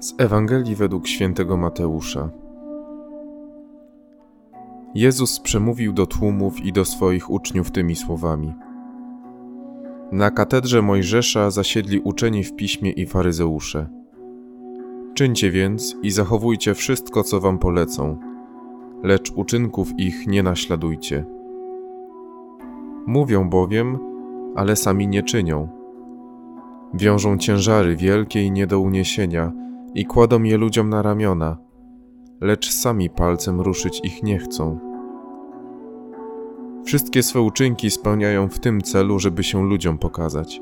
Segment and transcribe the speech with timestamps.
[0.00, 2.30] Z Ewangelii według świętego Mateusza.
[4.94, 8.54] Jezus przemówił do tłumów i do swoich uczniów tymi słowami.
[10.12, 13.88] Na katedrze Mojżesza zasiedli uczeni w piśmie i faryzeusze.
[15.14, 18.18] Czyńcie więc i zachowujcie wszystko, co wam polecą,
[19.02, 21.24] lecz uczynków ich nie naśladujcie.
[23.06, 23.98] Mówią bowiem,
[24.56, 25.68] ale sami nie czynią.
[26.94, 29.52] Wiążą ciężary wielkie i nie do uniesienia–
[29.94, 31.56] i kładą je ludziom na ramiona,
[32.40, 34.78] lecz sami palcem ruszyć ich nie chcą.
[36.84, 40.60] Wszystkie swe uczynki spełniają w tym celu, żeby się ludziom pokazać.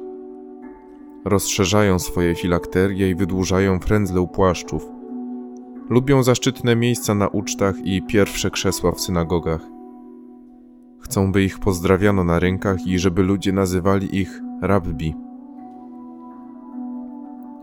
[1.24, 4.88] Rozszerzają swoje filakterie i wydłużają frędzle u płaszczów.
[5.90, 9.60] Lubią zaszczytne miejsca na ucztach i pierwsze krzesła w synagogach.
[11.00, 15.25] Chcą, by ich pozdrawiano na rynkach i żeby ludzie nazywali ich rabbi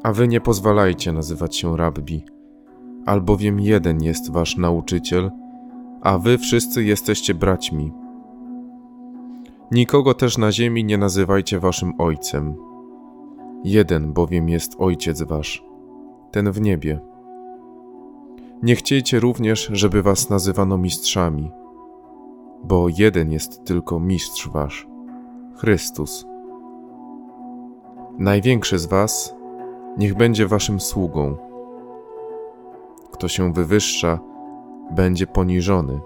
[0.04, 2.24] a wy nie pozwalajcie nazywać się rabbi,
[3.06, 5.32] albowiem jeden jest wasz nauczyciel,
[6.02, 7.94] a wy wszyscy jesteście braćmi.
[9.72, 12.56] Nikogo też na ziemi nie nazywajcie waszym ojcem.
[13.64, 15.64] Jeden bowiem jest ojciec wasz,
[16.32, 17.00] ten w niebie.
[18.64, 21.52] Nie chciejcie również, żeby was nazywano mistrzami,
[22.64, 24.88] bo jeden jest tylko mistrz wasz,
[25.56, 26.26] Chrystus.
[28.18, 29.36] Największy z was
[29.98, 31.36] niech będzie waszym sługą.
[33.12, 34.20] Kto się wywyższa,
[34.92, 36.00] będzie poniżony,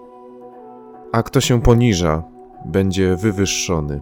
[1.11, 2.23] a kto się poniża,
[2.65, 4.01] będzie wywyższony.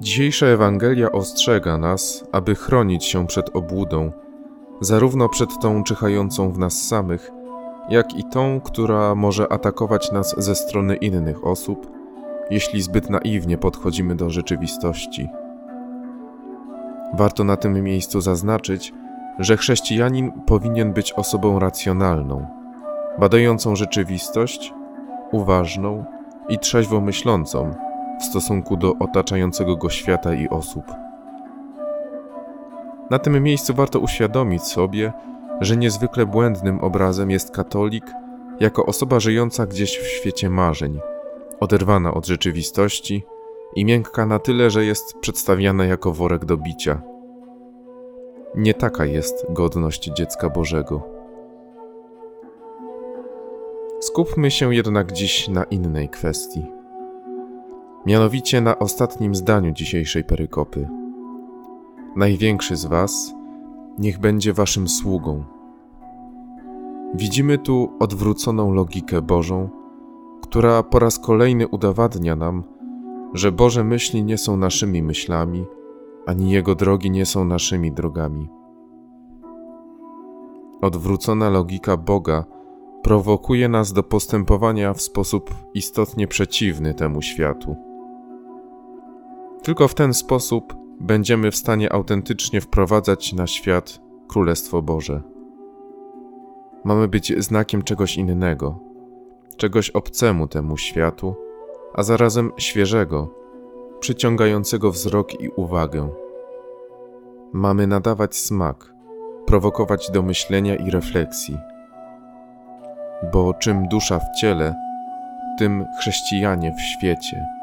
[0.00, 4.12] Dzisiejsza Ewangelia ostrzega nas, aby chronić się przed obłudą,
[4.80, 7.30] zarówno przed tą czyhającą w nas samych,
[7.88, 11.90] jak i tą, która może atakować nas ze strony innych osób,
[12.50, 15.28] jeśli zbyt naiwnie podchodzimy do rzeczywistości.
[17.14, 18.92] Warto na tym miejscu zaznaczyć,
[19.38, 22.46] że chrześcijanin powinien być osobą racjonalną,
[23.18, 24.74] badającą rzeczywistość,
[25.32, 26.04] uważną
[26.48, 27.74] i trzeźwo myślącą
[28.20, 30.84] w stosunku do otaczającego go świata i osób.
[33.10, 35.12] Na tym miejscu warto uświadomić sobie,
[35.60, 38.04] że niezwykle błędnym obrazem jest katolik
[38.60, 41.00] jako osoba żyjąca gdzieś w świecie marzeń,
[41.60, 43.24] oderwana od rzeczywistości
[43.76, 47.02] i miękka na tyle, że jest przedstawiana jako worek do bicia.
[48.54, 51.02] Nie taka jest godność dziecka Bożego.
[54.00, 56.66] Skupmy się jednak dziś na innej kwestii.
[58.06, 60.88] Mianowicie na ostatnim zdaniu dzisiejszej perykopy.
[62.16, 63.39] Największy z Was
[63.98, 65.44] niech będzie waszym sługą.
[67.14, 69.68] Widzimy tu odwróconą logikę Bożą,
[70.42, 72.62] która po raz kolejny udowadnia nam,
[73.34, 75.64] że Boże myśli nie są naszymi myślami,
[76.26, 78.48] ani Jego drogi nie są naszymi drogami.
[80.80, 82.44] Odwrócona logika Boga
[83.02, 87.76] prowokuje nas do postępowania w sposób istotnie przeciwny temu światu.
[89.62, 95.22] Tylko w ten sposób będziemy w stanie autentycznie wprowadzać na świat Królestwo Boże.
[96.84, 98.78] Mamy być znakiem czegoś innego,
[99.56, 101.34] czegoś obcemu temu światu,
[101.94, 103.34] a zarazem świeżego,
[104.00, 106.08] przyciągającego wzrok i uwagę.
[107.52, 108.94] Mamy nadawać smak,
[109.46, 111.58] prowokować do myślenia i refleksji.
[113.32, 114.74] Bo czym dusza w ciele,
[115.58, 117.59] tym chrześcijanie w świecie.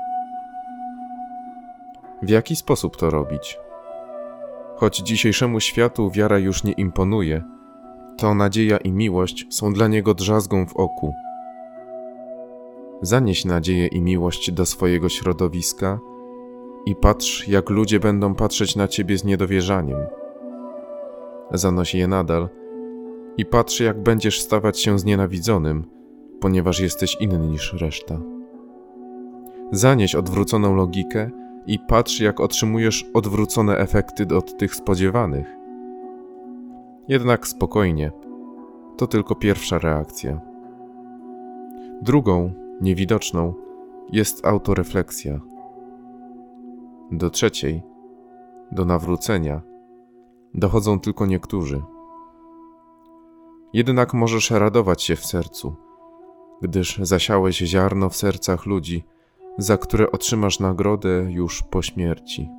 [2.22, 3.60] W jaki sposób to robić?
[4.76, 7.44] Choć dzisiejszemu światu wiara już nie imponuje,
[8.18, 11.14] to nadzieja i miłość są dla niego drzazgą w oku.
[13.02, 16.00] Zanieś nadzieję i miłość do swojego środowiska
[16.86, 20.00] i patrz, jak ludzie będą patrzeć na ciebie z niedowierzaniem.
[21.52, 22.50] Zanoś je nadal
[23.38, 25.86] i patrz, jak będziesz stawać się znienawidzonym,
[26.40, 28.20] ponieważ jesteś inny niż reszta.
[29.72, 31.32] Zanieś odwróconą logikę
[31.68, 35.48] i patrz, jak otrzymujesz odwrócone efekty od tych spodziewanych.
[37.08, 38.12] Jednak spokojnie,
[38.98, 40.40] to tylko pierwsza reakcja.
[42.02, 43.54] Drugą, niewidoczną,
[44.12, 45.40] jest autorefleksja.
[47.12, 47.84] Do trzeciej,
[48.72, 49.62] do nawrócenia,
[50.54, 51.82] dochodzą tylko niektórzy.
[53.74, 55.76] Jednak możesz radować się w sercu,
[56.62, 59.04] gdyż zasiałeś ziarno w sercach ludzi,
[59.58, 62.50] za które otrzymasz nagrodę już po śmierci.